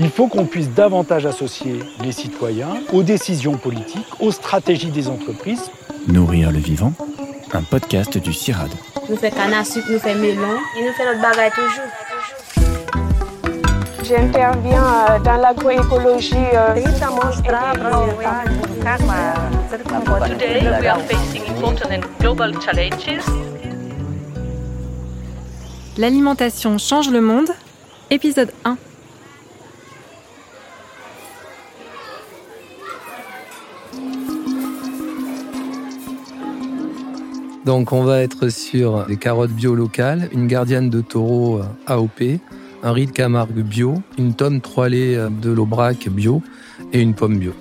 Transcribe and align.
Il 0.00 0.10
faut 0.10 0.28
qu'on 0.28 0.44
puisse 0.44 0.70
davantage 0.70 1.26
associer 1.26 1.80
les 2.04 2.12
citoyens 2.12 2.68
aux 2.92 3.02
décisions 3.02 3.56
politiques, 3.56 4.06
aux 4.20 4.30
stratégies 4.30 4.92
des 4.92 5.08
entreprises. 5.08 5.72
Nourrir 6.06 6.52
le 6.52 6.58
vivant, 6.58 6.92
un 7.52 7.62
podcast 7.64 8.16
du 8.16 8.32
CIRAD. 8.32 8.70
Nous 9.10 9.16
faisons 9.16 9.34
canne 9.34 9.54
à 9.54 9.64
sucre, 9.64 9.88
nous 9.90 9.98
faisons 9.98 10.20
melon 10.20 10.54
et 10.78 10.84
nous 10.86 10.92
faisons 10.92 11.10
notre 11.10 11.22
bagaille 11.22 11.50
toujours. 11.50 11.90
J'interviens 14.04 14.84
euh, 15.10 15.18
dans 15.18 15.36
l'agroécologie. 15.36 16.36
euh, 16.54 16.74
Today, 20.28 20.62
we 20.80 20.86
are 20.86 21.00
facing 21.08 21.42
important 21.48 21.90
and 21.90 22.04
global 22.20 22.52
challenges. 22.60 23.20
L'alimentation 25.98 26.78
change 26.78 27.10
le 27.10 27.20
monde, 27.20 27.48
épisode 28.10 28.52
1. 28.64 28.78
Donc 37.68 37.92
on 37.92 38.02
va 38.02 38.22
être 38.22 38.48
sur 38.48 39.04
des 39.04 39.18
carottes 39.18 39.50
bio 39.50 39.74
locales, 39.74 40.30
une 40.32 40.46
gardienne 40.46 40.88
de 40.88 41.02
taureau 41.02 41.58
euh, 41.58 41.64
AOP, 41.86 42.40
un 42.82 42.92
riz 42.92 43.04
de 43.04 43.10
Camargue 43.10 43.60
bio, 43.60 43.96
une 44.16 44.32
tonne 44.32 44.62
trois 44.62 44.88
laits 44.88 45.18
euh, 45.18 45.28
de 45.28 45.50
l'Aubrac 45.50 46.08
bio 46.08 46.40
et 46.94 47.02
une 47.02 47.12
pomme 47.12 47.38
bio. 47.38 47.52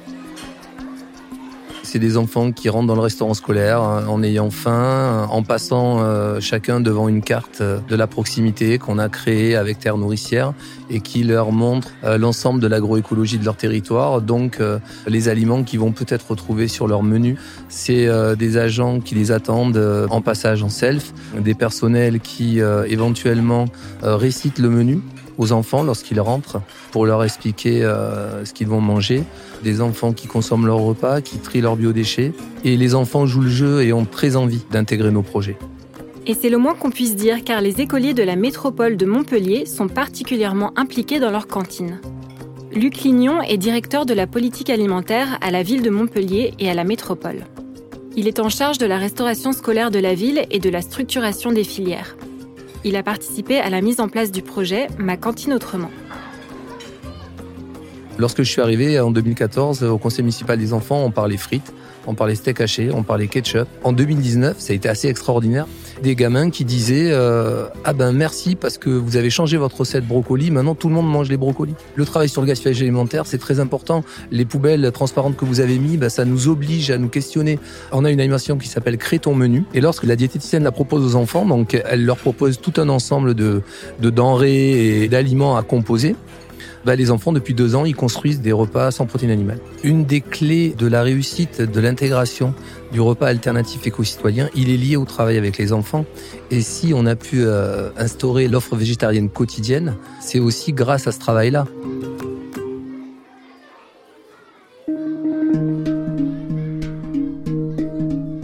C'est 1.84 2.00
des 2.00 2.18
enfants 2.18 2.52
qui 2.52 2.70
rentrent 2.70 2.88
dans 2.88 2.96
le 2.96 3.02
restaurant 3.02 3.34
scolaire 3.34 3.82
hein, 3.82 4.06
en 4.08 4.24
ayant 4.24 4.50
faim, 4.50 5.28
en 5.30 5.44
passant 5.44 6.00
euh, 6.00 6.40
chacun 6.40 6.80
devant 6.80 7.08
une 7.08 7.22
carte 7.22 7.62
euh, 7.62 7.80
de 7.88 7.96
la 7.96 8.08
proximité 8.08 8.78
qu'on 8.78 8.98
a 8.98 9.10
créée 9.10 9.56
avec 9.56 9.80
Terre 9.80 9.98
Nourricière 9.98 10.54
et 10.90 11.00
qui 11.00 11.24
leur 11.24 11.52
montre 11.52 11.90
euh, 12.04 12.18
l'ensemble 12.18 12.60
de 12.60 12.68
l'agroécologie 12.68 13.38
de 13.38 13.46
leur 13.46 13.56
territoire, 13.56 14.22
donc 14.22 14.60
les 15.08 15.30
aliments 15.30 15.64
qu'ils 15.64 15.80
vont 15.80 15.92
peut-être 15.92 16.32
retrouver 16.32 16.68
sur 16.68 16.88
leur 16.88 17.04
menu. 17.04 17.38
C'est 17.70 18.08
des 18.36 18.58
agents 18.58 19.00
qui 19.00 19.16
les 19.16 19.32
attendent 19.32 20.08
en 20.10 20.22
passage 20.22 20.64
en 20.64 20.70
self, 20.70 21.14
des 21.38 21.54
personnels 21.54 22.20
qui 22.20 22.60
éventuellement 22.60 23.66
récitent 24.02 24.60
le 24.60 24.70
menu 24.70 25.02
aux 25.38 25.52
enfants 25.52 25.84
lorsqu'ils 25.84 26.20
rentrent 26.20 26.62
pour 26.92 27.06
leur 27.06 27.24
expliquer 27.24 27.84
euh, 27.84 28.46
ce 28.46 28.54
qu'ils 28.54 28.68
vont 28.68 28.82
manger, 28.82 29.24
des 29.64 29.82
enfants 29.82 30.14
qui 30.14 30.28
consomment 30.28 30.68
leur 30.68 30.80
repas, 30.80 31.22
qui 31.22 31.38
trient 31.38 31.62
leurs 31.62 31.76
biodéchets, 31.76 32.34
et 32.64 32.78
les 32.78 32.96
enfants 32.96 33.26
jouent 33.26 33.42
le 33.42 33.50
jeu 33.50 33.82
et 33.84 33.94
ont 33.94 34.06
très 34.06 34.36
envie 34.36 34.64
d'intégrer 34.72 35.12
nos 35.12 35.22
projets. 35.22 35.58
Et 36.26 36.34
c'est 36.34 36.50
le 36.50 36.58
moins 36.58 36.76
qu'on 36.76 36.90
puisse 36.90 37.16
dire 37.16 37.44
car 37.46 37.62
les 37.62 37.80
écoliers 37.80 38.14
de 38.14 38.24
la 38.24 38.36
métropole 38.36 38.98
de 38.98 39.06
Montpellier 39.06 39.66
sont 39.66 39.88
particulièrement 39.88 40.74
impliqués 40.76 41.20
dans 41.20 41.32
leur 41.32 41.48
cantine. 41.48 42.02
Luc 42.74 42.98
Lignon 42.98 43.42
est 43.42 43.58
directeur 43.58 44.06
de 44.06 44.14
la 44.14 44.28
politique 44.28 44.70
alimentaire 44.70 45.38
à 45.42 45.52
la 45.52 45.64
ville 45.64 45.82
de 45.82 45.90
Montpellier 45.90 46.54
et 46.60 46.70
à 46.70 46.74
la 46.74 46.84
métropole. 46.84 47.46
Il 48.18 48.28
est 48.28 48.40
en 48.40 48.50
charge 48.50 48.78
de 48.78 48.86
la 48.86 48.98
restauration 48.98 49.54
scolaire 49.54 49.90
de 49.90 50.00
la 50.00 50.16
ville 50.16 50.46
et 50.52 50.60
de 50.60 50.70
la 50.70 50.82
structuration 50.82 51.52
des 51.52 51.64
filières. 51.64 52.18
Il 52.84 52.96
a 52.96 53.04
participé 53.04 53.58
à 53.58 53.70
la 53.70 53.82
mise 53.82 54.00
en 54.00 54.08
place 54.08 54.32
du 54.32 54.42
projet 54.42 54.88
Ma 54.98 55.18
cantine 55.18 55.54
autrement. 55.54 55.90
Lorsque 58.18 58.44
je 58.44 58.50
suis 58.50 58.62
arrivé 58.62 59.00
en 59.00 59.12
2014 59.12 59.84
au 59.84 59.98
conseil 59.98 60.24
municipal 60.24 60.58
des 60.58 60.74
enfants, 60.74 61.04
on 61.04 61.12
parlait 61.12 61.38
frites, 61.38 61.74
on 62.08 62.16
parlait 62.16 62.36
steak 62.36 62.62
haché, 62.62 62.90
on 62.92 63.04
parlait 63.04 63.28
ketchup. 63.28 63.68
En 63.84 63.94
2019, 63.94 64.60
ça 64.60 64.74
a 64.74 64.76
été 64.76 64.90
assez 64.90 65.08
extraordinaire. 65.08 65.68
Des 66.04 66.16
gamins 66.16 66.50
qui 66.52 66.64
disaient 66.64 67.10
euh, 67.12 67.66
ah 67.84 67.94
ben 67.94 68.12
merci 68.12 68.56
parce 68.56 68.78
que 68.78 68.90
vous 68.90 69.18
avez 69.18 69.30
changé 69.30 69.58
votre 69.58 69.78
recette 69.78 70.06
brocoli. 70.06 70.52
Maintenant 70.52 70.76
tout 70.76 70.90
le 70.90 70.96
monde 70.96 71.10
mange 71.10 71.30
les 71.30 71.38
brocolis. 71.38 71.74
Le 71.96 72.06
travail 72.06 72.30
sur 72.30 72.42
le 72.42 72.48
gaspillage 72.48 72.82
alimentaire 72.82 73.26
c'est 73.26 73.40
très 73.40 73.60
important. 73.60 74.04
Les 74.32 74.46
poubelles 74.46 74.92
transparentes 74.92 75.36
que 75.36 75.46
vous 75.46 75.60
avez 75.60 75.80
mis, 75.80 75.98
ben, 75.98 76.10
ça 76.10 76.24
nous 76.24 76.50
oblige 76.50 76.92
à 76.92 76.98
nous 76.98 77.10
questionner. 77.10 77.60
On 77.92 78.06
a 78.06 78.12
une 78.12 78.20
animation 78.20 78.58
qui 78.58 78.68
s'appelle 78.68 78.98
Crée 78.98 79.20
ton 79.20 79.34
menu 79.34 79.64
et 79.74 79.82
lorsque 79.82 80.04
la 80.04 80.16
diététicienne 80.16 80.64
la 80.64 80.72
propose 80.72 81.04
aux 81.04 81.18
enfants, 81.18 81.46
donc 81.46 81.82
elle 81.90 82.06
leur 82.06 82.18
propose 82.18 82.60
tout 82.60 82.74
un 82.78 82.90
ensemble 82.90 83.34
de, 83.34 83.62
de 84.00 84.10
denrées 84.10 85.04
et 85.04 85.08
d'aliments 85.08 85.58
à 85.58 85.64
composer. 85.64 86.16
Bah, 86.88 86.96
les 86.96 87.12
enfants, 87.12 87.34
depuis 87.34 87.54
deux 87.54 87.76
ans, 87.76 87.84
ils 87.84 87.96
construisent 87.96 88.40
des 88.40 88.54
repas 88.54 88.92
sans 88.92 89.06
protéines 89.06 89.32
animales. 89.32 89.60
Une 89.84 90.06
des 90.06 90.22
clés 90.22 90.74
de 90.78 90.88
la 90.88 91.04
réussite 91.04 91.62
de 91.62 91.82
l'intégration 91.82 92.54
du 92.94 93.02
repas 93.02 93.28
alternatif 93.28 93.86
éco-citoyen, 93.86 94.50
il 94.56 94.70
est 94.70 94.78
lié 94.78 94.96
au 94.96 95.04
travail 95.04 95.38
avec 95.38 95.58
les 95.58 95.74
enfants. 95.74 95.87
Et 96.52 96.62
si 96.62 96.94
on 96.94 97.06
a 97.06 97.16
pu 97.16 97.44
euh, 97.44 97.90
instaurer 97.98 98.48
l'offre 98.48 98.76
végétarienne 98.76 99.30
quotidienne, 99.30 99.96
c'est 100.20 100.40
aussi 100.40 100.74
grâce 100.74 101.08
à 101.08 101.12
ce 101.12 101.20
travail-là. 101.20 101.66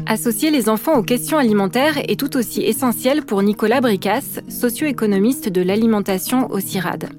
Associer 0.06 0.52
les 0.52 0.70
enfants 0.70 0.98
aux 1.00 1.02
questions 1.02 1.40
alimentaires 1.40 1.98
est 1.98 2.20
tout 2.20 2.38
aussi 2.38 2.62
essentiel 2.62 3.24
pour 3.24 3.42
Nicolas 3.42 3.82
Bricasse, 3.82 4.42
socio-économiste 4.48 5.50
de 5.50 5.62
l'alimentation 5.62 6.52
au 6.52 6.60
CIRAD. 6.60 7.10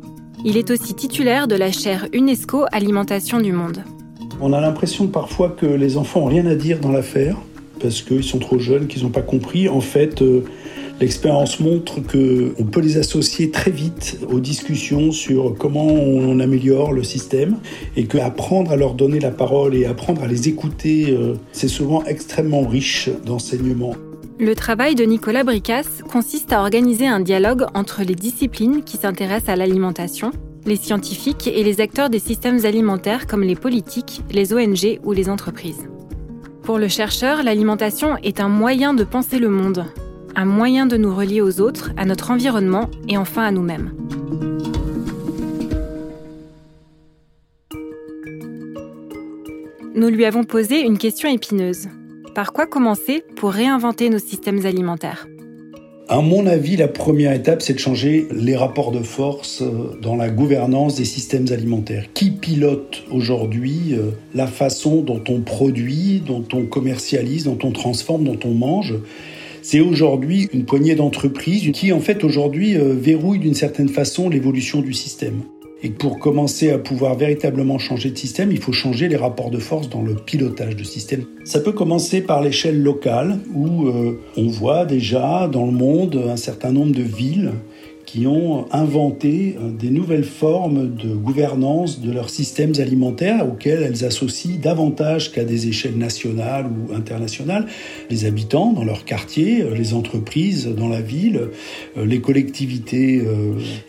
Il 0.45 0.57
est 0.57 0.71
aussi 0.71 0.95
titulaire 0.95 1.49
de 1.49 1.57
la 1.57 1.73
chaire 1.73 2.07
UNESCO 2.13 2.67
Alimentation 2.71 3.41
du 3.41 3.51
Monde. 3.51 3.83
On 4.41 4.53
a 4.53 4.61
l'impression 4.61 5.09
parfois 5.09 5.49
que 5.49 5.67
les 5.67 5.97
enfants 5.97 6.21
n'ont 6.21 6.27
rien 6.27 6.47
à 6.47 6.55
dire 6.55 6.79
dans 6.79 6.93
l'affaire 6.93 7.37
parce 7.81 8.03
qu'ils 8.03 8.25
sont 8.25 8.39
trop 8.39 8.59
jeunes, 8.59 8.87
qu'ils 8.87 9.03
n'ont 9.03 9.11
pas 9.11 9.23
compris. 9.23 9.69
En 9.69 9.81
fait, 9.81 10.23
euh, 10.23 10.43
l'expérience 11.01 11.61
montre 11.61 11.97
qu'on 11.97 12.65
peut 12.65 12.81
les 12.81 12.97
associer 12.97 13.51
très 13.51 13.71
vite 13.71 14.19
aux 14.29 14.41
discussions 14.41 15.13
sur 15.13 15.55
comment 15.59 15.87
on 15.87 16.41
améliore 16.41 16.93
le 16.93 17.03
système 17.03 17.57
et 17.97 18.05
qu'apprendre 18.05 18.73
à 18.73 18.77
leur 18.77 18.95
donner 18.95 19.21
la 19.21 19.31
parole 19.31 19.75
et 19.75 19.87
apprendre 19.87 20.23
à 20.23 20.27
les 20.27 20.49
écouter, 20.49 21.07
euh, 21.11 21.35
c'est 21.53 21.69
souvent 21.69 22.05
extrêmement 22.05 22.63
riche 22.63 23.11
d'enseignements. 23.25 23.95
Le 24.41 24.55
travail 24.57 24.97
de 24.97 25.05
Nicolas 25.05 25.45
Bricasse 25.45 26.03
consiste 26.11 26.53
à 26.53 26.61
organiser 26.61 27.07
un 27.07 27.21
dialogue 27.21 27.67
entre 27.75 28.03
les 28.03 28.17
disciplines 28.17 28.83
qui 28.83 28.97
s'intéressent 28.97 29.51
à 29.51 29.57
l'alimentation, 29.57 30.33
les 30.67 30.77
scientifiques 30.77 31.47
et 31.47 31.63
les 31.63 31.81
acteurs 31.81 32.11
des 32.11 32.19
systèmes 32.19 32.65
alimentaires 32.65 33.29
comme 33.29 33.43
les 33.43 33.55
politiques, 33.55 34.23
les 34.33 34.53
ONG 34.53 34.99
ou 35.05 35.13
les 35.13 35.29
entreprises. 35.29 35.89
Pour 36.65 36.79
le 36.79 36.89
chercheur, 36.89 37.43
l'alimentation 37.43 38.17
est 38.23 38.41
un 38.41 38.49
moyen 38.49 38.95
de 38.95 39.05
penser 39.05 39.39
le 39.39 39.51
monde, 39.51 39.85
un 40.35 40.47
moyen 40.47 40.87
de 40.87 40.97
nous 40.97 41.15
relier 41.15 41.43
aux 41.43 41.61
autres, 41.61 41.91
à 41.99 42.07
notre 42.07 42.31
environnement 42.31 42.91
et 43.07 43.19
enfin 43.19 43.43
à 43.43 43.51
nous-mêmes. 43.51 43.93
Nous 49.95 50.09
lui 50.09 50.25
avons 50.25 50.45
posé 50.45 50.81
une 50.81 50.97
question 50.97 51.29
épineuse. 51.29 51.89
Par 52.35 52.55
quoi 52.55 52.67
commencer 52.67 53.23
pour 53.37 53.53
réinventer 53.53 54.09
nos 54.09 54.19
systèmes 54.19 54.65
alimentaires? 54.65 55.27
À 56.07 56.21
mon 56.21 56.47
avis, 56.47 56.77
la 56.77 56.87
première 56.87 57.33
étape, 57.33 57.63
c'est 57.63 57.73
de 57.73 57.79
changer 57.79 58.29
les 58.31 58.57
rapports 58.57 58.93
de 58.93 59.03
force 59.03 59.63
euh, 59.63 59.99
dans 60.03 60.17
la 60.17 60.29
gouvernance 60.29 60.97
des 60.97 61.07
systèmes 61.07 61.47
alimentaires. 61.51 62.05
Qui 62.13 62.31
pilote 62.31 63.05
aujourd'hui 63.11 63.95
euh, 63.95 64.11
la 64.35 64.47
façon 64.47 65.01
dont 65.01 65.25
on 65.31 65.41
produit, 65.41 66.23
dont 66.25 66.45
on 66.53 66.67
commercialise, 66.67 67.45
dont 67.45 67.59
on 67.63 67.71
transforme, 67.71 68.25
dont 68.25 68.39
on 68.45 68.53
mange? 68.53 68.95
C'est 69.63 69.81
aujourd'hui 69.81 70.51
une 70.53 70.67
poignée 70.67 70.95
d'entreprises 70.95 71.73
qui, 71.73 71.91
en 71.91 72.01
fait, 72.01 72.23
aujourd'hui, 72.23 72.77
euh, 72.77 72.93
verrouille 72.93 73.39
d'une 73.39 73.55
certaine 73.55 73.89
façon 73.89 74.29
l'évolution 74.29 74.83
du 74.83 74.93
système. 74.93 75.41
Et 75.85 75.91
pour 75.91 76.19
commencer 76.19 76.71
à 76.71 76.79
pouvoir 76.79 77.15
véritablement 77.15 77.79
changer 77.79 78.11
de 78.11 78.17
système, 78.17 78.51
il 78.51 78.59
faut 78.59 78.73
changer 78.73 79.07
les 79.07 79.17
rapports 79.17 79.51
de 79.51 79.59
force 79.59 79.91
dans 79.91 80.01
le 80.01 80.15
pilotage 80.15 80.77
de 80.77 80.83
système. 80.83 81.27
Ça 81.45 81.61
peut 81.61 81.73
commencer 81.73 82.23
par 82.23 82.41
l'échelle 82.41 82.83
locale, 82.83 83.39
où 83.55 83.87
euh, 83.89 84.19
on 84.39 84.47
voit 84.49 84.87
déjà 84.87 85.47
dans 85.47 85.67
le 85.67 85.73
monde 85.73 86.25
un 86.27 86.37
certain 86.37 86.73
nombre 86.73 86.93
de 86.93 87.03
villes 87.03 87.53
qui 88.15 88.29
ont 88.29 88.67
inventé 88.71 89.57
euh, 89.59 89.71
des 89.71 89.91
nouvelles 89.91 90.23
formes 90.23 90.95
de 90.95 91.17
gouvernance 91.17 92.01
de 92.01 92.13
leurs 92.13 92.31
systèmes 92.31 92.75
alimentaires 92.79 93.45
auxquels 93.45 93.83
elles 93.83 94.05
associent 94.05 94.57
davantage 94.63 95.33
qu'à 95.33 95.43
des 95.43 95.67
échelles 95.67 95.99
nationales 95.99 96.67
ou 96.67 96.95
internationales 96.95 97.67
les 98.11 98.25
habitants 98.25 98.73
dans 98.73 98.85
leur 98.85 99.05
quartier, 99.05 99.63
euh, 99.63 99.75
les 99.75 99.95
entreprises 99.95 100.69
dans 100.69 100.89
la 100.89 101.01
ville, 101.01 101.49
euh, 101.97 102.07
les 102.07 102.21
collectivités 102.21 103.21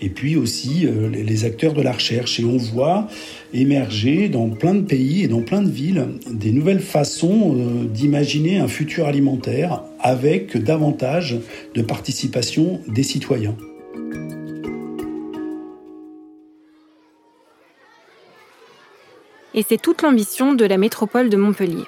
et 0.01 0.09
puis 0.09 0.35
aussi 0.35 0.87
les 1.11 1.45
acteurs 1.45 1.73
de 1.73 1.81
la 1.81 1.91
recherche. 1.91 2.39
Et 2.39 2.45
on 2.45 2.57
voit 2.57 3.07
émerger 3.53 4.29
dans 4.29 4.49
plein 4.49 4.73
de 4.73 4.81
pays 4.81 5.23
et 5.23 5.27
dans 5.27 5.41
plein 5.41 5.61
de 5.61 5.69
villes 5.69 6.07
des 6.31 6.51
nouvelles 6.51 6.79
façons 6.79 7.55
d'imaginer 7.93 8.57
un 8.57 8.67
futur 8.67 9.05
alimentaire 9.05 9.83
avec 9.99 10.57
davantage 10.57 11.37
de 11.75 11.81
participation 11.81 12.79
des 12.87 13.03
citoyens. 13.03 13.55
Et 19.53 19.63
c'est 19.67 19.81
toute 19.81 20.01
l'ambition 20.01 20.53
de 20.53 20.65
la 20.65 20.77
métropole 20.77 21.29
de 21.29 21.37
Montpellier. 21.37 21.85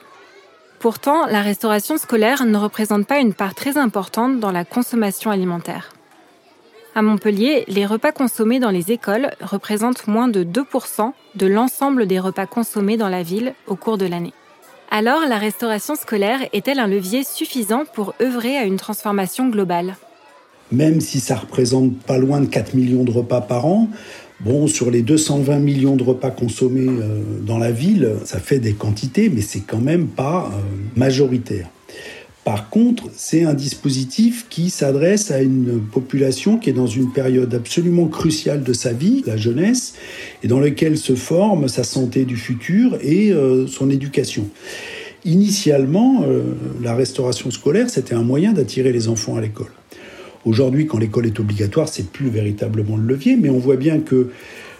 Pourtant, 0.79 1.25
la 1.25 1.41
restauration 1.41 1.97
scolaire 1.97 2.45
ne 2.45 2.57
représente 2.57 3.05
pas 3.05 3.19
une 3.19 3.33
part 3.33 3.55
très 3.55 3.77
importante 3.77 4.39
dans 4.39 4.51
la 4.51 4.63
consommation 4.63 5.31
alimentaire. 5.31 5.91
À 6.95 7.01
Montpellier, 7.01 7.65
les 7.67 7.85
repas 7.85 8.11
consommés 8.11 8.59
dans 8.59 8.69
les 8.69 8.91
écoles 8.91 9.31
représentent 9.41 10.07
moins 10.07 10.29
de 10.29 10.43
2% 10.43 11.11
de 11.35 11.45
l'ensemble 11.45 12.07
des 12.07 12.19
repas 12.19 12.45
consommés 12.45 12.97
dans 12.97 13.09
la 13.09 13.21
ville 13.21 13.53
au 13.67 13.75
cours 13.75 13.97
de 13.97 14.05
l'année. 14.05 14.33
Alors, 14.89 15.21
la 15.27 15.37
restauration 15.37 15.95
scolaire 15.95 16.39
est-elle 16.53 16.79
un 16.79 16.87
levier 16.87 17.23
suffisant 17.23 17.83
pour 17.85 18.13
œuvrer 18.21 18.57
à 18.57 18.63
une 18.63 18.77
transformation 18.77 19.49
globale? 19.49 19.97
Même 20.71 20.99
si 20.99 21.19
ça 21.19 21.35
représente 21.35 21.97
pas 21.99 22.17
loin 22.17 22.41
de 22.41 22.47
4 22.47 22.73
millions 22.73 23.03
de 23.03 23.11
repas 23.11 23.41
par 23.41 23.65
an, 23.65 23.89
bon, 24.41 24.67
sur 24.67 24.91
les 24.91 25.01
220 25.01 25.59
millions 25.59 25.95
de 25.95 26.03
repas 26.03 26.29
consommés 26.29 26.87
euh, 26.87 27.21
dans 27.45 27.57
la 27.57 27.71
ville, 27.71 28.11
ça 28.25 28.39
fait 28.39 28.59
des 28.59 28.73
quantités, 28.73 29.29
mais 29.29 29.41
c'est 29.41 29.61
quand 29.61 29.79
même 29.79 30.07
pas 30.07 30.51
euh, 30.51 30.59
majoritaire. 30.95 31.69
Par 32.43 32.69
contre, 32.69 33.09
c'est 33.13 33.43
un 33.43 33.53
dispositif 33.53 34.47
qui 34.49 34.69
s'adresse 34.69 35.31
à 35.31 35.41
une 35.41 35.81
population 35.81 36.57
qui 36.57 36.69
est 36.69 36.73
dans 36.73 36.87
une 36.87 37.11
période 37.11 37.53
absolument 37.53 38.07
cruciale 38.07 38.63
de 38.63 38.71
sa 38.71 38.93
vie, 38.93 39.21
la 39.25 39.35
jeunesse, 39.35 39.95
et 40.43 40.47
dans 40.47 40.59
laquelle 40.59 40.97
se 40.97 41.15
forme 41.15 41.67
sa 41.67 41.83
santé 41.83 42.23
du 42.23 42.37
futur 42.37 42.97
et 43.01 43.31
euh, 43.31 43.67
son 43.67 43.89
éducation. 43.89 44.47
Initialement, 45.25 46.23
la 46.81 46.95
restauration 46.95 47.51
scolaire, 47.51 47.89
c'était 47.89 48.13
un 48.13 48.23
moyen 48.23 48.53
d'attirer 48.53 48.93
les 48.93 49.09
enfants 49.09 49.35
à 49.35 49.41
l'école. 49.41 49.71
Aujourd'hui, 50.47 50.87
quand 50.87 50.97
l'école 50.97 51.25
est 51.25 51.41
obligatoire, 51.41 51.89
c'est 51.89 52.09
plus 52.09 52.29
véritablement 52.29 52.95
le 52.95 53.03
levier, 53.03 53.35
mais 53.35 53.49
on 53.49 53.59
voit 53.59 53.75
bien 53.75 53.99
que 53.99 54.29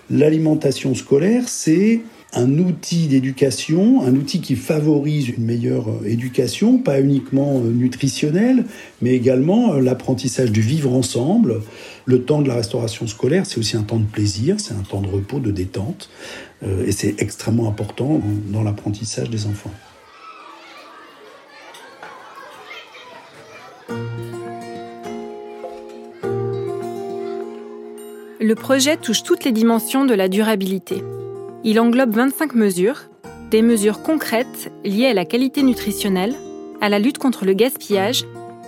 l'alimentation 0.10 0.96
scolaire, 0.96 1.44
c'est 1.50 2.04
un 2.32 2.58
outil 2.58 3.08
d'éducation, 3.08 4.02
un 4.02 4.16
outil 4.16 4.40
qui 4.40 4.56
favorise 4.56 5.28
une 5.28 5.44
meilleure 5.44 5.90
euh, 5.90 6.08
éducation, 6.08 6.78
pas 6.78 7.02
uniquement 7.02 7.58
euh, 7.58 7.70
nutritionnelle, 7.70 8.64
mais 9.02 9.12
également 9.12 9.74
euh, 9.74 9.82
l'apprentissage 9.82 10.54
du 10.54 10.62
vivre 10.62 10.94
ensemble. 10.94 11.62
Le 12.06 12.22
temps 12.22 12.42
de 12.42 12.48
la 12.48 12.56
restauration 12.56 13.06
scolaire, 13.06 13.46
c'est 13.46 13.58
aussi 13.58 13.76
un 13.76 13.84
temps 13.84 14.00
de 14.00 14.06
plaisir, 14.06 14.62
c'est 14.62 14.74
un 14.74 14.84
temps 14.84 15.02
de 15.02 15.10
repos, 15.10 15.42
de 15.42 15.52
détente, 15.52 16.10
et 16.66 16.94
c'est 16.94 17.22
extrêmement 17.22 17.68
important 17.68 18.22
dans 18.52 18.64
l'apprentissage 18.64 19.30
des 19.30 19.46
enfants. 19.46 19.74
Le 28.40 28.54
projet 28.54 28.98
touche 28.98 29.24
toutes 29.24 29.46
les 29.46 29.52
dimensions 29.52 30.06
de 30.06 30.14
la 30.14 30.28
durabilité. 30.28 31.04
Il 31.64 31.80
englobe 31.80 32.12
25 32.12 32.54
mesures, 32.54 33.10
des 33.50 33.64
mesures 33.64 34.04
concrètes 34.04 34.72
liées 34.86 35.08
à 35.08 35.16
la 35.16 35.26
qualité 35.26 35.64
nutritionnelle, 35.64 36.36
à 36.80 36.88
la 36.90 37.00
lutte 37.00 37.18
contre 37.18 37.46
le 37.46 37.54
gaspillage, 37.54 38.26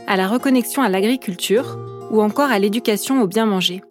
à 0.07 0.18
la 0.18 0.27
reconnexion 0.27 0.81
à 0.81 0.89
l'agriculture 0.89 1.77
ou 2.10 2.19
encore 2.19 2.50
à 2.50 2.57
l'éducation 2.57 3.21
au 3.21 3.27
bien 3.27 3.45
manger. 3.45 3.83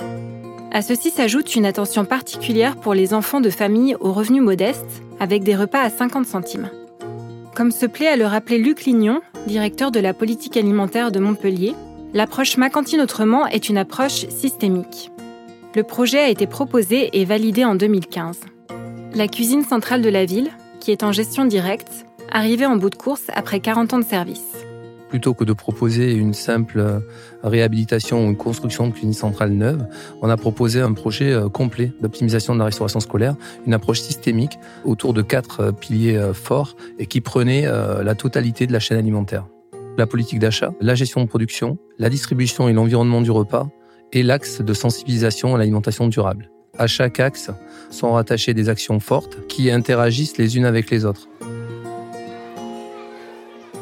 À 0.72 0.82
ceci 0.82 1.10
s'ajoute 1.10 1.54
une 1.54 1.64
attention 1.64 2.04
particulière 2.04 2.74
pour 2.74 2.92
les 2.92 3.14
enfants 3.14 3.40
de 3.40 3.48
familles 3.48 3.96
aux 4.00 4.12
revenus 4.12 4.42
modestes, 4.42 5.02
avec 5.20 5.44
des 5.44 5.54
repas 5.54 5.82
à 5.82 5.90
50 5.90 6.26
centimes. 6.26 6.70
Comme 7.54 7.70
se 7.70 7.86
plaît 7.86 8.08
à 8.08 8.16
le 8.16 8.26
rappeler 8.26 8.58
Luc 8.58 8.84
Lignon, 8.84 9.20
directeur 9.46 9.92
de 9.92 10.00
la 10.00 10.12
politique 10.12 10.56
alimentaire 10.56 11.12
de 11.12 11.20
Montpellier, 11.20 11.74
l'approche 12.14 12.56
Ma 12.56 12.68
cantine 12.68 13.00
autrement 13.00 13.46
est 13.46 13.68
une 13.68 13.78
approche 13.78 14.26
systémique. 14.28 15.12
Le 15.76 15.82
projet 15.82 16.20
a 16.20 16.30
été 16.30 16.46
proposé 16.46 17.10
et 17.20 17.26
validé 17.26 17.62
en 17.62 17.74
2015. 17.74 18.40
La 19.14 19.28
cuisine 19.28 19.62
centrale 19.62 20.00
de 20.00 20.08
la 20.08 20.24
ville, 20.24 20.48
qui 20.80 20.92
est 20.92 21.02
en 21.02 21.12
gestion 21.12 21.44
directe, 21.44 22.06
arrivait 22.32 22.64
en 22.64 22.76
bout 22.76 22.88
de 22.88 22.94
course 22.94 23.24
après 23.34 23.60
40 23.60 23.92
ans 23.92 23.98
de 23.98 24.04
service. 24.04 24.64
Plutôt 25.10 25.34
que 25.34 25.44
de 25.44 25.52
proposer 25.52 26.14
une 26.14 26.32
simple 26.32 27.02
réhabilitation 27.42 28.24
ou 28.24 28.30
une 28.30 28.36
construction 28.36 28.88
de 28.88 28.92
cuisine 28.92 29.12
centrale 29.12 29.52
neuve, 29.52 29.86
on 30.22 30.30
a 30.30 30.38
proposé 30.38 30.80
un 30.80 30.94
projet 30.94 31.32
euh, 31.32 31.50
complet 31.50 31.92
d'optimisation 32.00 32.54
de 32.54 32.58
la 32.58 32.64
restauration 32.64 33.00
scolaire, 33.00 33.36
une 33.66 33.74
approche 33.74 34.00
systémique 34.00 34.58
autour 34.86 35.12
de 35.12 35.20
quatre 35.20 35.60
euh, 35.60 35.72
piliers 35.72 36.16
euh, 36.16 36.32
forts 36.32 36.76
et 36.98 37.04
qui 37.04 37.20
prenait 37.20 37.66
la 37.66 38.14
totalité 38.14 38.66
de 38.66 38.72
la 38.72 38.80
chaîne 38.80 38.98
alimentaire. 38.98 39.46
La 39.98 40.06
politique 40.06 40.38
d'achat, 40.38 40.72
la 40.80 40.94
gestion 40.94 41.22
de 41.22 41.28
production, 41.28 41.76
la 41.98 42.08
distribution 42.08 42.68
et 42.68 42.72
l'environnement 42.72 43.20
du 43.20 43.30
repas, 43.30 43.68
et 44.12 44.22
l'axe 44.22 44.60
de 44.60 44.74
sensibilisation 44.74 45.54
à 45.54 45.58
l'alimentation 45.58 46.08
durable. 46.08 46.50
À 46.78 46.86
chaque 46.86 47.20
axe 47.20 47.50
sont 47.90 48.12
rattachées 48.12 48.54
des 48.54 48.68
actions 48.68 49.00
fortes 49.00 49.46
qui 49.48 49.70
interagissent 49.70 50.38
les 50.38 50.56
unes 50.56 50.64
avec 50.64 50.90
les 50.90 51.04
autres. 51.04 51.28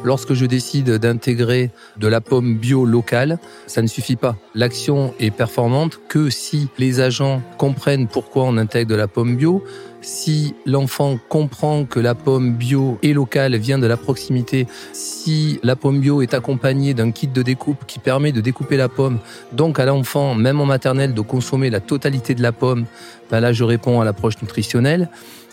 Lorsque 0.06 0.34
je 0.34 0.46
décide 0.46 0.98
d'intégrer 0.98 1.72
de 1.96 2.06
la 2.06 2.20
pomme 2.20 2.58
bio 2.58 2.84
locale, 2.84 3.40
ça 3.66 3.82
ne 3.82 3.88
suffit 3.88 4.14
pas. 4.14 4.36
L'action 4.54 5.12
est 5.18 5.32
performante 5.32 5.98
que 6.08 6.30
si 6.30 6.68
les 6.78 7.00
agents 7.00 7.42
comprennent 7.58 8.06
pourquoi 8.06 8.44
on 8.44 8.56
intègre 8.56 8.88
de 8.88 8.94
la 8.94 9.08
pomme 9.08 9.34
bio, 9.34 9.64
si 10.02 10.54
l'enfant 10.64 11.18
comprend 11.28 11.84
que 11.84 11.98
la 11.98 12.14
pomme 12.14 12.52
bio 12.52 12.98
et 13.02 13.12
locale 13.14 13.56
vient 13.56 13.80
de 13.80 13.86
la 13.88 13.96
proximité, 13.96 14.68
si 14.92 15.58
la 15.64 15.74
pomme 15.74 15.98
bio 15.98 16.22
est 16.22 16.34
accompagnée 16.34 16.94
d'un 16.94 17.10
kit 17.10 17.26
de 17.26 17.42
découpe 17.42 17.84
qui 17.88 17.98
permet 17.98 18.30
de 18.30 18.40
découper 18.40 18.76
la 18.76 18.88
pomme, 18.88 19.18
donc 19.54 19.80
à 19.80 19.86
l'enfant, 19.86 20.36
même 20.36 20.60
en 20.60 20.66
maternelle, 20.66 21.14
de 21.14 21.20
consommer 21.20 21.68
la 21.68 21.80
totalité 21.80 22.36
de 22.36 22.42
la 22.42 22.52
pomme, 22.52 22.84
ben 23.28 23.40
là 23.40 23.52
je 23.52 23.64
réponds 23.64 24.00
à 24.00 24.04
l'approche 24.04 24.40
nutritionnelle. 24.40 25.08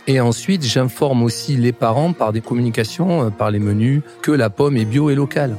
Et 0.06 0.20
ensuite, 0.20 0.64
j'informe 0.64 1.24
aussi 1.24 1.56
les 1.56 1.72
parents 1.72 2.12
par 2.12 2.34
des 2.34 2.42
communications, 2.42 3.28
euh, 3.28 3.30
par 3.30 3.52
les 3.52 3.60
menus, 3.60 4.02
que 4.22 4.32
la 4.32 4.50
pomme 4.50 4.76
est 4.76 4.86
bio 4.86 5.10
et 5.10 5.16
locale. 5.16 5.56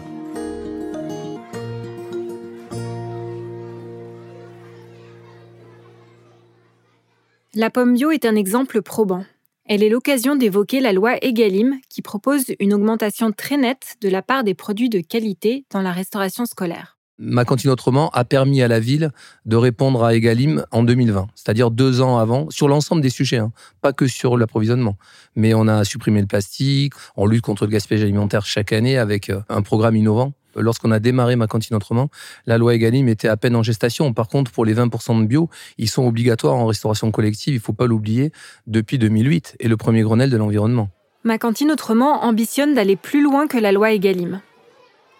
La 7.55 7.71
pomme 7.71 7.95
bio 7.95 8.11
est 8.11 8.25
un 8.27 8.35
exemple 8.35 8.83
probant. 8.83 9.25
Elle 9.65 9.83
est 9.83 9.89
l'occasion 9.89 10.37
d'évoquer 10.37 10.81
la 10.81 10.93
loi 10.93 11.17
Egalim 11.23 11.79
qui 11.89 12.03
propose 12.03 12.47
une 12.61 12.75
augmentation 12.75 13.33
très 13.33 13.57
nette 13.57 13.97
de 14.03 14.11
la 14.11 14.21
part 14.21 14.45
des 14.45 14.55
produits 14.55 14.91
de 14.91 15.01
qualité 15.01 15.65
dans 15.71 15.81
la 15.81 15.93
restauration 15.93 16.45
scolaire. 16.45 16.94
Ma 17.19 17.45
cantine 17.45 17.71
autrement 17.71 18.11
a 18.11 18.25
permis 18.25 18.61
à 18.61 18.67
la 18.67 18.81
ville 18.81 19.11
de 19.47 19.57
répondre 19.57 20.03
à 20.03 20.15
Egalim 20.15 20.65
en 20.73 20.83
2020, 20.83 21.29
c'est-à-dire 21.37 21.71
deux 21.71 22.01
ans 22.01 22.19
avant, 22.19 22.51
sur 22.51 22.67
l'ensemble 22.67 23.03
des 23.03 23.11
sujets, 23.11 23.39
hein, 23.39 23.53
pas 23.83 23.93
que 23.93 24.09
sur 24.09 24.37
l'approvisionnement. 24.37 24.97
Mais 25.37 25.55
on 25.55 25.69
a 25.69 25.85
supprimé 25.85 26.21
le 26.21 26.27
plastique, 26.27 26.95
on 27.17 27.27
lutte 27.27 27.43
contre 27.43 27.67
le 27.67 27.71
gaspillage 27.71 28.03
alimentaire 28.03 28.45
chaque 28.45 28.73
année 28.73 28.99
avec 28.99 29.31
euh, 29.31 29.41
un 29.49 29.63
programme 29.63 29.95
innovant 29.95 30.33
lorsqu'on 30.57 30.91
a 30.91 30.99
démarré 30.99 31.37
ma 31.37 31.47
cantine 31.47 31.77
autrement, 31.77 32.11
la 32.47 32.59
loi 32.59 32.75
Egalim 32.75 33.09
était 33.09 33.29
à 33.29 33.37
peine 33.37 33.57
en 33.57 33.63
gestation. 33.63 34.13
Par 34.13 34.29
contre, 34.29 34.51
pour 34.51 34.65
les 34.65 34.75
20% 34.75 35.21
de 35.21 35.27
bio, 35.27 35.49
ils 35.79 35.89
sont 35.89 36.07
obligatoires 36.07 36.55
en 36.55 36.67
restauration 36.67 37.11
collective, 37.11 37.55
il 37.55 37.59
ne 37.59 37.63
faut 37.63 37.73
pas 37.73 37.87
l'oublier, 37.87 38.33
depuis 38.67 38.99
2008 38.99 39.57
et 39.61 39.69
le 39.69 39.77
premier 39.77 40.03
Grenelle 40.03 40.31
de 40.31 40.37
l'environnement. 40.37 40.91
Ma 41.25 41.39
cantine 41.39 41.71
autrement 41.71 42.25
ambitionne 42.25 42.75
d'aller 42.75 42.97
plus 42.97 43.23
loin 43.23 43.47
que 43.47 43.59
la 43.59 43.73
loi 43.73 43.93
Egalim. 43.93 44.41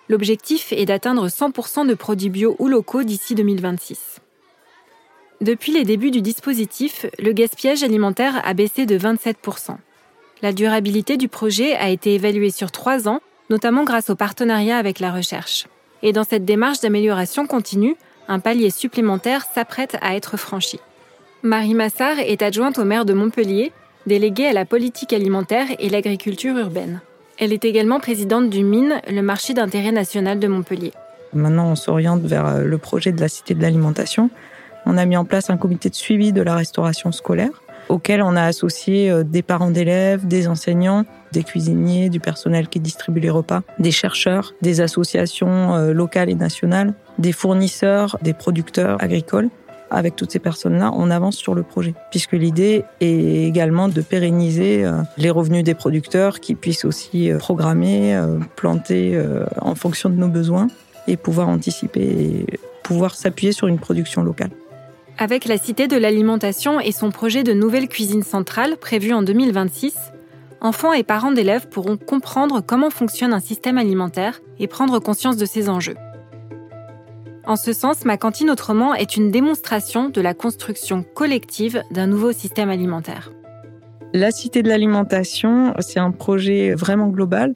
L'objectif 0.09 0.73
est 0.73 0.85
d'atteindre 0.85 1.29
100% 1.29 1.87
de 1.87 1.95
produits 1.95 2.31
bio 2.31 2.57
ou 2.59 2.69
locaux 2.69 3.03
d'ici 3.03 3.35
2026. 3.35 4.21
Depuis 5.41 5.73
les 5.73 5.85
débuts 5.85 6.11
du 6.11 6.23
dispositif, 6.23 7.07
le 7.19 7.33
gaspillage 7.33 7.83
alimentaire 7.83 8.41
a 8.47 8.55
baissé 8.55 8.87
de 8.87 8.99
27%. 8.99 9.77
La 10.43 10.53
durabilité 10.53 11.17
du 11.17 11.29
projet 11.29 11.75
a 11.75 11.89
été 11.89 12.15
évaluée 12.15 12.51
sur 12.51 12.71
trois 12.71 13.09
ans 13.09 13.21
notamment 13.51 13.85
grâce 13.85 14.11
au 14.11 14.15
partenariat 14.15 14.79
avec 14.79 15.01
la 15.01 15.13
recherche. 15.13 15.67
Et 16.03 16.13
dans 16.13 16.25
cette 16.25 16.45
démarche 16.45 16.81
d'amélioration 16.81 17.47
continue, 17.47 17.97
un 18.29 18.41
palier 18.41 18.71
supplémentaire 18.71 19.45
s'apprête 19.55 19.97
à 20.01 20.17
être 20.17 20.37
franchi. 20.37 20.81
Marie 21.43 21.75
Massard 21.75 22.19
est 22.19 22.43
adjointe 22.43 22.79
au 22.79 22.85
maire 22.85 23.05
de 23.05 23.13
Montpellier, 23.13 23.73
déléguée 24.07 24.47
à 24.47 24.53
la 24.53 24.65
politique 24.65 25.13
alimentaire 25.13 25.67
et 25.79 25.91
l'agriculture 25.91 26.57
urbaine. 26.57 27.01
Elle 27.39 27.53
est 27.53 27.65
également 27.65 28.01
présidente 28.01 28.51
du 28.51 28.65
MINE, 28.65 29.01
le 29.09 29.23
marché 29.23 29.55
d'intérêt 29.55 29.93
national 29.93 30.39
de 30.39 30.49
Montpellier. 30.49 30.93
Maintenant, 31.33 31.69
on 31.69 31.75
s'oriente 31.75 32.23
vers 32.23 32.47
euh, 32.47 32.63
le 32.63 32.79
projet 32.79 33.13
de 33.13 33.21
la 33.21 33.29
Cité 33.29 33.55
de 33.55 33.63
l'alimentation. 33.63 34.31
On 34.87 34.97
a 34.97 35.05
mis 35.05 35.17
en 35.17 35.25
place 35.25 35.51
un 35.51 35.57
comité 35.57 35.91
de 35.91 35.95
suivi 35.95 36.33
de 36.33 36.43
la 36.43 36.55
restauration 36.55 37.11
scolaire 37.11 37.51
auquel 37.89 38.23
on 38.23 38.37
a 38.37 38.43
associé 38.43 39.11
euh, 39.11 39.23
des 39.25 39.43
parents 39.43 39.71
d'élèves, 39.71 40.27
des 40.27 40.49
enseignants, 40.49 41.05
des 41.33 41.43
cuisiniers, 41.43 42.09
du 42.09 42.21
personnel 42.21 42.69
qui 42.69 42.81
distribue 42.81 43.21
les 43.21 43.31
repas, 43.31 43.63
des 43.79 43.91
chercheurs, 43.91 44.55
des 44.63 44.81
associations 44.81 45.75
euh, 45.75 45.93
locales 45.93 46.31
et 46.31 46.35
nationales, 46.35 46.95
des 47.19 47.33
fournisseurs, 47.33 48.19
des 48.23 48.33
producteurs 48.33 49.03
agricoles. 49.03 49.51
Avec 49.95 50.17
toutes 50.17 50.33
ces 50.33 50.39
personnes-là, 50.39 50.91
on 50.95 51.11
avance 51.11 51.37
sur 51.37 51.55
le 51.55 51.63
projet, 51.63 51.95
puisque 52.11 52.33
l'idée 52.33 52.85
est 53.01 53.47
également 53.47 53.89
de 53.89 54.01
pérenniser 54.01 54.85
euh, 54.85 55.03
les 55.17 55.31
revenus 55.31 55.65
des 55.65 55.75
producteurs 55.75 56.41
qui 56.41 56.55
puissent 56.55 56.85
aussi 56.85 57.31
programmer, 57.39 58.21
planter 58.57 59.21
en 59.61 59.75
fonction 59.75 60.11
de 60.11 60.17
nos 60.17 60.29
besoins 60.29 60.69
et 61.07 61.17
pouvoir 61.17 61.49
anticiper 61.49 62.03
et 62.03 62.47
pouvoir 62.83 63.15
s'appuyer 63.15 63.53
sur 63.53 63.67
une 63.67 63.79
production 63.79 64.23
locale. 64.23 64.51
Avec 65.19 65.45
la 65.45 65.59
Cité 65.59 65.87
de 65.87 65.97
l'alimentation 65.97 66.81
et 66.81 66.91
son 66.91 67.11
projet 67.11 67.45
de 67.45 67.53
nouvelle 67.53 67.89
cuisine 67.89 68.25
centrale 68.25 68.77
prévu 68.77 69.13
en 69.13 69.23
2026, 69.23 69.95
enfants 70.61 70.93
et 70.93 71.05
parents 71.05 71.31
d'élèves 71.31 71.69
pourront 71.69 71.97
comprendre 71.97 72.61
comment 72.67 72.91
fonctionne 72.91 73.33
un 73.33 73.41
système 73.41 73.79
alimentaire 73.79 74.41
et 74.59 74.67
prendre 74.67 74.99
conscience 74.99 75.37
de 75.37 75.45
ses 75.45 75.69
enjeux. 75.69 75.97
En 77.47 77.57
ce 77.57 77.75
sens, 77.75 78.05
Ma 78.07 78.17
cantine 78.17 78.49
autrement 78.49 78.95
est 78.95 79.17
une 79.17 79.31
démonstration 79.31 80.09
de 80.09 80.21
la 80.21 80.33
construction 80.33 81.05
collective 81.15 81.83
d'un 81.91 82.07
nouveau 82.07 82.33
système 82.33 82.71
alimentaire. 82.71 83.33
La 84.15 84.31
Cité 84.31 84.63
de 84.63 84.69
l'alimentation, 84.69 85.75
c'est 85.81 85.99
un 85.99 86.11
projet 86.11 86.73
vraiment 86.75 87.09
global. 87.09 87.55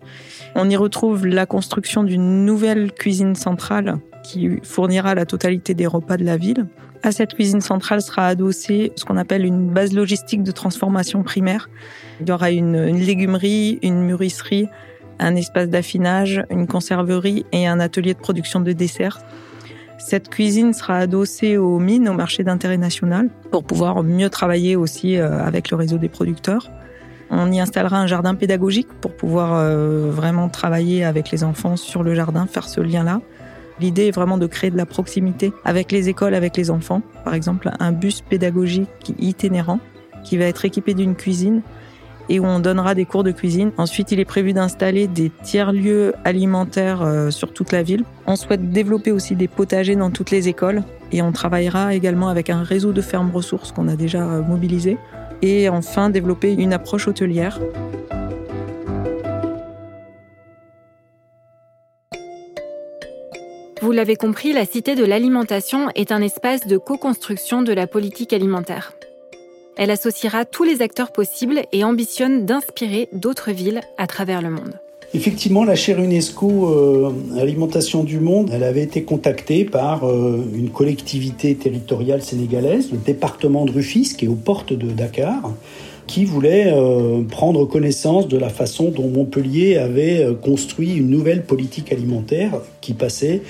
On 0.55 0.69
y 0.69 0.77
retrouve 0.77 1.25
la 1.25 1.47
construction 1.47 2.03
d'une 2.03 2.45
nouvelle 2.45 2.93
cuisine 2.93 3.35
centrale 3.35 3.99
qui 4.25 4.59
fournira 4.63 5.15
la 5.15 5.25
totalité 5.25 5.73
des 5.73 5.87
repas 5.87 6.17
de 6.17 6.25
la 6.25 6.37
ville. 6.37 6.67
À 7.03 7.13
cette 7.13 7.35
cuisine 7.35 7.61
centrale 7.61 8.03
sera 8.03 8.27
adossée 8.27 8.93
ce 8.97 9.05
qu'on 9.05 9.17
appelle 9.17 9.47
une 9.47 9.71
base 9.71 9.95
logistique 9.95 10.43
de 10.43 10.51
transformation 10.51 11.23
primaire. 11.23 11.71
Il 12.21 12.29
y 12.29 12.33
aura 12.33 12.51
une, 12.51 12.87
légumerie, 12.87 13.79
une 13.83 14.03
mûrisserie, 14.03 14.67
un 15.21 15.37
espace 15.37 15.69
d'affinage, 15.69 16.43
une 16.51 16.67
conserverie 16.67 17.47
et 17.53 17.67
un 17.67 17.81
atelier 17.81 18.15
de 18.15 18.19
production 18.19 18.61
de 18.61 18.73
desserts. 18.73 19.21
Cette 19.99 20.29
cuisine 20.29 20.73
sera 20.73 20.97
adossée 20.97 21.57
aux 21.57 21.81
mines, 21.81 22.09
au 22.09 22.13
marché 22.13 22.45
d'intérêt 22.45 22.77
national, 22.77 23.29
pour 23.51 23.65
pouvoir 23.65 24.05
mieux 24.05 24.31
travailler 24.31 24.77
aussi 24.77 25.17
euh, 25.17 25.45
avec 25.45 25.71
le 25.71 25.77
réseau 25.77 25.99
des 25.99 26.09
producteurs. 26.09 26.71
On 27.31 27.51
y 27.51 27.61
installera 27.61 27.99
un 27.99 28.07
jardin 28.07 28.37
pédagogique 28.37 28.89
pour 29.01 29.15
pouvoir 29.15 29.55
euh, 29.55 30.09
vraiment 30.11 30.49
travailler 30.49 31.05
avec 31.05 31.31
les 31.33 31.43
enfants 31.43 31.77
sur 31.77 32.05
le 32.05 32.15
jardin, 32.15 32.47
faire 32.47 32.69
ce 32.69 32.81
lien-là. 32.81 33.21
L'idée 33.81 34.07
est 34.07 34.13
vraiment 34.13 34.39
de 34.39 34.47
créer 34.47 34.71
de 34.71 34.77
la 34.77 34.87
proximité 34.87 35.53
avec 35.65 35.91
les 35.93 36.09
écoles, 36.09 36.35
avec 36.35 36.57
les 36.57 36.71
enfants. 36.71 37.03
Par 37.25 37.35
exemple, 37.35 37.71
un 37.81 37.93
bus 37.93 38.23
pédagogique 38.23 39.13
itinérant 39.19 39.81
qui 40.25 40.37
va 40.37 40.45
être 40.45 40.65
équipé 40.65 40.95
d'une 40.95 41.17
cuisine 41.17 41.63
et 42.29 42.41
où 42.41 42.45
on 42.45 42.61
donnera 42.61 42.95
des 42.95 43.05
cours 43.05 43.25
de 43.25 43.31
cuisine. 43.31 43.73
Ensuite, 43.77 44.13
il 44.13 44.21
est 44.21 44.25
prévu 44.25 44.53
d'installer 44.53 45.07
des 45.07 45.31
tiers-lieux 45.43 46.15
alimentaires 46.25 47.03
euh, 47.03 47.31
sur 47.31 47.53
toute 47.53 47.73
la 47.73 47.83
ville. 47.83 48.05
On 48.27 48.37
souhaite 48.37 48.71
développer 48.71 49.13
aussi 49.13 49.35
des 49.35 49.49
potagers 49.49 49.97
dans 49.97 50.11
toutes 50.11 50.31
les 50.31 50.49
écoles 50.49 50.83
et 51.13 51.23
on 51.23 51.33
travaillera 51.33 51.95
également 51.95 52.29
avec 52.29 52.51
un 52.51 52.63
réseau 52.63 52.93
de 52.93 53.01
fermes 53.01 53.31
ressources 53.31 53.73
qu'on 53.73 53.89
a 53.89 53.97
déjà 53.97 54.23
euh, 54.23 54.43
mobilisé. 54.43 54.99
Et 55.41 55.69
enfin, 55.69 56.11
développer 56.11 56.53
une 56.53 56.73
approche 56.73 57.07
hôtelière. 57.07 57.61
Vous 63.81 63.93
l'avez 63.93 64.17
compris, 64.17 64.53
la 64.53 64.67
Cité 64.67 64.97
de 64.97 65.05
l'alimentation 65.05 65.89
est 65.95 66.11
un 66.11 66.21
espace 66.21 66.67
de 66.67 66.77
co-construction 66.77 67.63
de 67.63 67.73
la 67.73 67.87
politique 67.87 68.33
alimentaire. 68.33 68.98
Elle 69.79 69.93
associera 69.93 70.45
tous 70.45 70.65
les 70.65 70.83
acteurs 70.83 71.13
possibles 71.13 71.63
et 71.73 71.85
ambitionne 71.85 72.45
d'inspirer 72.45 73.09
d'autres 73.13 73.53
villes 73.53 73.81
à 73.97 74.09
travers 74.09 74.43
le 74.43 74.51
monde. 74.51 74.73
Effectivement, 75.15 75.63
la 75.63 75.77
chaire 75.77 76.01
UNESCO 76.01 76.69
euh, 76.69 77.41
Alimentation 77.41 78.03
du 78.03 78.19
Monde, 78.19 78.51
elle 78.53 78.65
avait 78.65 78.83
été 78.83 79.05
contactée 79.05 79.65
par 79.65 80.05
euh, 80.05 80.45
une 80.53 80.71
collectivité 80.71 81.55
territoriale 81.55 82.23
sénégalaise, 82.23 82.91
le 82.91 82.99
département 82.99 83.65
de 83.65 83.71
Rufisque, 83.71 84.19
qui 84.19 84.25
est 84.25 84.29
aux 84.29 84.35
portes 84.35 84.73
de 84.73 84.91
Dakar, 84.91 85.55
qui 86.09 86.25
voulait 86.25 86.73
euh, 86.73 87.23
prendre 87.23 87.65
connaissance 87.65 88.27
de 88.27 88.37
la 88.37 88.49
façon 88.49 88.91
dont 88.91 89.09
Montpellier 89.09 89.77
avait 89.77 90.27
construit 90.43 90.97
une 90.97 91.09
nouvelle 91.09 91.45
politique 91.45 91.93
alimentaire 91.93 92.61
qui 92.81 92.95
passait 92.95 93.43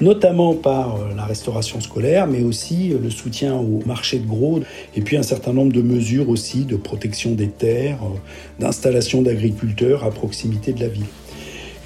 notamment 0.00 0.54
par 0.54 0.96
euh, 0.96 1.14
la 1.16 1.24
restauration 1.24 1.80
scolaire, 1.80 2.26
mais 2.26 2.42
aussi 2.42 2.92
euh, 2.92 2.98
le 3.02 3.10
soutien 3.10 3.54
au 3.54 3.80
marché 3.86 4.18
de 4.18 4.26
gros, 4.26 4.60
et 4.94 5.00
puis 5.00 5.16
un 5.16 5.22
certain 5.22 5.52
nombre 5.52 5.72
de 5.72 5.82
mesures 5.82 6.28
aussi 6.28 6.64
de 6.64 6.76
protection 6.76 7.32
des 7.32 7.48
terres, 7.48 7.98
euh, 8.02 8.18
d'installation 8.58 9.22
d'agriculteurs 9.22 10.04
à 10.04 10.10
proximité 10.10 10.72
de 10.72 10.80
la 10.80 10.88
ville. 10.88 11.06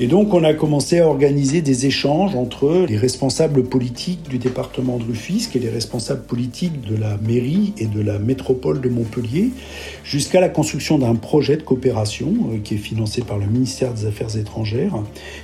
Et 0.00 0.08
donc 0.08 0.34
on 0.34 0.42
a 0.42 0.54
commencé 0.54 0.98
à 0.98 1.06
organiser 1.06 1.62
des 1.62 1.86
échanges 1.86 2.34
entre 2.34 2.84
les 2.88 2.96
responsables 2.96 3.62
politiques 3.62 4.28
du 4.28 4.38
département 4.38 4.98
de 4.98 5.04
Rufisque 5.04 5.54
et 5.54 5.60
les 5.60 5.68
responsables 5.68 6.24
politiques 6.24 6.80
de 6.80 6.96
la 6.96 7.16
mairie 7.18 7.74
et 7.78 7.86
de 7.86 8.00
la 8.00 8.18
métropole 8.18 8.80
de 8.80 8.88
Montpellier, 8.88 9.50
jusqu'à 10.02 10.40
la 10.40 10.48
construction 10.48 10.98
d'un 10.98 11.14
projet 11.14 11.56
de 11.56 11.62
coopération 11.62 12.34
euh, 12.50 12.58
qui 12.58 12.74
est 12.74 12.78
financé 12.78 13.22
par 13.22 13.38
le 13.38 13.46
ministère 13.46 13.94
des 13.94 14.06
Affaires 14.06 14.36
étrangères, 14.36 14.96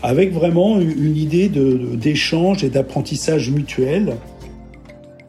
avec 0.03 0.33
vraiment 0.33 0.81
une 0.81 1.17
idée 1.17 1.49
d'échange 1.49 2.65
et 2.65 2.71
d'apprentissage 2.71 3.51
mutuel 3.51 4.17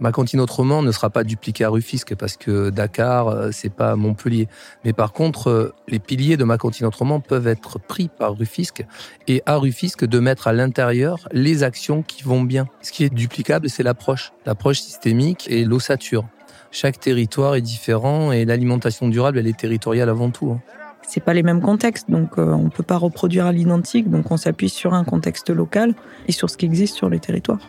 Ma 0.02 0.12
cantine 0.12 0.40
autrement 0.40 0.82
ne 0.82 0.92
sera 0.92 1.12
pas 1.12 1.24
dupliquée 1.24 1.64
à 1.64 1.70
Rufisque 1.70 2.16
parce 2.16 2.36
que 2.36 2.72
Dakar, 2.72 3.28
euh, 3.28 3.50
c'est 3.52 3.72
pas 3.72 3.96
Montpellier. 3.96 4.48
Mais 4.84 4.94
par 4.94 5.14
contre, 5.14 5.50
euh, 5.52 5.74
les 5.88 6.00
piliers 6.00 6.38
de 6.38 6.44
ma 6.44 6.58
cantine 6.58 6.88
autrement 6.88 7.20
peuvent 7.20 7.48
être 7.48 7.80
pris 7.80 8.10
par 8.10 8.36
Rufisque 8.36 8.84
et 9.28 9.44
à 9.46 9.58
Rufisque 9.58 10.04
de 10.04 10.20
mettre 10.20 10.48
à 10.48 10.54
l'intérieur 10.54 11.30
les 11.32 11.62
actions 11.62 12.02
qui 12.02 12.24
vont 12.24 12.42
bien. 12.42 12.66
Ce 12.82 12.92
qui 12.92 13.04
est 13.04 13.14
duplicable, 13.14 13.70
c'est 13.70 13.84
l'approche, 13.84 14.34
l'approche 14.48 14.80
systémique 14.80 15.46
et 15.52 15.66
l'ossature. 15.66 16.26
Chaque 16.72 17.00
territoire 17.00 17.54
est 17.54 17.62
différent 17.62 18.32
et 18.32 18.44
l'alimentation 18.44 19.08
durable, 19.08 19.38
elle 19.38 19.48
est 19.48 19.58
territoriale 19.58 20.10
avant 20.10 20.32
tout. 20.32 20.50
Hein. 20.50 20.62
C'est 21.08 21.24
pas 21.24 21.36
les 21.36 21.44
mêmes 21.44 21.62
contextes, 21.62 22.10
donc 22.10 22.40
euh, 22.40 22.52
on 22.52 22.70
peut 22.70 22.84
pas 22.84 22.98
reproduire 22.98 23.46
à 23.46 23.52
l'identique. 23.52 24.10
Donc 24.10 24.32
on 24.32 24.38
s'appuie 24.38 24.70
sur 24.70 24.96
un 24.96 25.04
contexte 25.04 25.52
local 25.52 25.94
et 26.28 26.32
sur 26.32 26.50
ce 26.50 26.58
qui 26.58 26.66
existe 26.66 26.96
sur 26.96 27.08
les 27.08 27.20
territoires. 27.20 27.60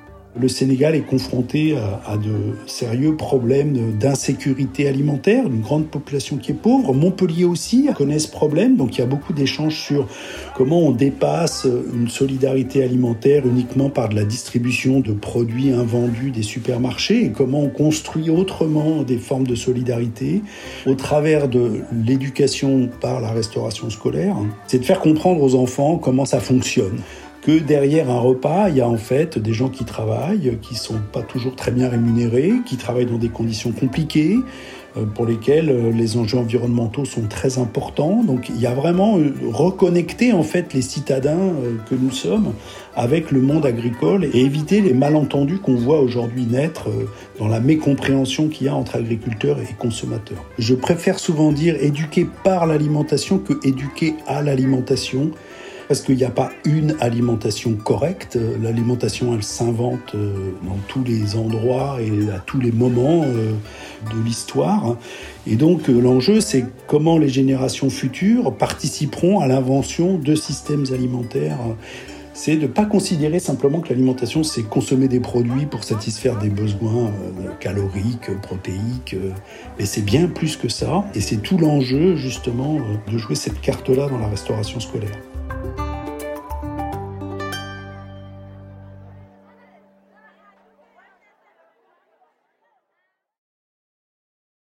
Le 0.40 0.48
Sénégal 0.48 0.94
est 0.94 1.02
confronté 1.02 1.76
à, 1.76 2.16
de 2.16 2.56
sérieux 2.66 3.16
problèmes 3.16 3.98
d'insécurité 3.98 4.88
alimentaire, 4.88 5.46
une 5.46 5.60
grande 5.60 5.88
population 5.88 6.38
qui 6.38 6.52
est 6.52 6.54
pauvre. 6.54 6.94
Montpellier 6.94 7.44
aussi 7.44 7.90
connaît 7.94 8.18
ce 8.18 8.30
problème, 8.30 8.76
donc 8.76 8.96
il 8.96 9.00
y 9.00 9.04
a 9.04 9.06
beaucoup 9.06 9.34
d'échanges 9.34 9.76
sur 9.76 10.08
comment 10.56 10.80
on 10.80 10.92
dépasse 10.92 11.66
une 11.92 12.08
solidarité 12.08 12.82
alimentaire 12.82 13.46
uniquement 13.46 13.90
par 13.90 14.08
de 14.08 14.14
la 14.14 14.24
distribution 14.24 15.00
de 15.00 15.12
produits 15.12 15.70
invendus 15.70 16.30
des 16.30 16.42
supermarchés 16.42 17.26
et 17.26 17.30
comment 17.30 17.60
on 17.60 17.68
construit 17.68 18.30
autrement 18.30 19.02
des 19.02 19.18
formes 19.18 19.46
de 19.46 19.54
solidarité 19.54 20.40
au 20.86 20.94
travers 20.94 21.48
de 21.48 21.82
l'éducation 21.92 22.88
par 23.02 23.20
la 23.20 23.32
restauration 23.32 23.90
scolaire. 23.90 24.36
C'est 24.66 24.78
de 24.78 24.84
faire 24.84 25.00
comprendre 25.00 25.42
aux 25.42 25.54
enfants 25.56 25.98
comment 25.98 26.24
ça 26.24 26.40
fonctionne 26.40 27.00
que 27.42 27.58
derrière 27.58 28.08
un 28.08 28.20
repas, 28.20 28.68
il 28.68 28.76
y 28.76 28.80
a 28.80 28.88
en 28.88 28.96
fait 28.96 29.38
des 29.38 29.52
gens 29.52 29.68
qui 29.68 29.84
travaillent, 29.84 30.58
qui 30.62 30.76
sont 30.76 31.00
pas 31.12 31.22
toujours 31.22 31.56
très 31.56 31.72
bien 31.72 31.88
rémunérés, 31.88 32.52
qui 32.64 32.76
travaillent 32.76 33.06
dans 33.06 33.18
des 33.18 33.28
conditions 33.28 33.72
compliquées, 33.72 34.38
euh, 34.96 35.06
pour 35.06 35.24
lesquelles 35.24 35.70
euh, 35.70 35.90
les 35.90 36.18
enjeux 36.18 36.36
environnementaux 36.36 37.04
sont 37.04 37.22
très 37.22 37.58
importants. 37.58 38.22
Donc 38.22 38.50
il 38.50 38.60
y 38.60 38.66
a 38.66 38.74
vraiment 38.74 39.18
euh, 39.18 39.32
reconnecter 39.50 40.32
en 40.32 40.42
fait 40.42 40.74
les 40.74 40.82
citadins 40.82 41.52
que 41.88 41.94
nous 41.94 42.10
sommes 42.10 42.52
avec 42.94 43.30
le 43.30 43.40
monde 43.40 43.64
agricole 43.64 44.24
et 44.24 44.40
éviter 44.40 44.82
les 44.82 44.92
malentendus 44.92 45.58
qu'on 45.58 45.76
voit 45.76 46.00
aujourd'hui 46.00 46.44
naître 46.44 46.90
dans 47.38 47.48
la 47.48 47.58
mécompréhension 47.58 48.48
qu'il 48.48 48.66
y 48.66 48.68
a 48.68 48.74
entre 48.74 48.96
agriculteurs 48.96 49.58
et 49.60 49.74
consommateurs. 49.78 50.44
Je 50.58 50.74
préfère 50.74 51.18
souvent 51.18 51.52
dire 51.52 51.76
éduquer 51.80 52.26
par 52.44 52.66
l'alimentation 52.66 53.38
que 53.38 53.54
éduquer 53.66 54.14
à 54.26 54.42
l'alimentation 54.42 55.30
parce 55.88 56.00
qu'il 56.00 56.16
n'y 56.16 56.24
a 56.24 56.30
pas 56.30 56.50
une 56.64 56.96
alimentation 57.00 57.74
correcte? 57.74 58.38
L'alimentation, 58.62 59.34
elle 59.34 59.42
s'invente 59.42 60.14
euh, 60.14 60.52
dans 60.64 60.78
tous 60.88 61.04
les 61.04 61.36
endroits 61.36 61.98
et 62.00 62.30
à 62.30 62.38
tous 62.38 62.60
les 62.60 62.72
moments 62.72 63.24
euh, 63.24 63.52
de 64.10 64.24
l'histoire. 64.24 64.96
Et 65.46 65.56
donc 65.56 65.88
euh, 65.88 66.00
l'enjeu, 66.00 66.40
c'est 66.40 66.64
comment 66.86 67.18
les 67.18 67.28
générations 67.28 67.90
futures 67.90 68.54
participeront 68.56 69.40
à 69.40 69.46
l'invention 69.46 70.18
de 70.18 70.34
systèmes 70.34 70.84
alimentaires 70.92 71.58
c'est 72.34 72.56
de 72.56 72.62
ne 72.62 72.66
pas 72.66 72.86
considérer 72.86 73.40
simplement 73.40 73.80
que 73.80 73.90
l'alimentation, 73.90 74.42
c'est 74.42 74.62
consommer 74.62 75.06
des 75.06 75.20
produits 75.20 75.66
pour 75.66 75.84
satisfaire 75.84 76.38
des 76.38 76.48
besoins 76.48 77.12
caloriques, 77.60 78.30
protéiques, 78.40 79.14
mais 79.78 79.84
c'est 79.84 80.00
bien 80.00 80.28
plus 80.28 80.56
que 80.56 80.70
ça. 80.70 81.04
Et 81.14 81.20
c'est 81.20 81.36
tout 81.36 81.58
l'enjeu, 81.58 82.16
justement, 82.16 82.78
de 83.06 83.18
jouer 83.18 83.34
cette 83.34 83.60
carte-là 83.60 84.08
dans 84.08 84.18
la 84.18 84.28
restauration 84.28 84.80
scolaire. 84.80 85.18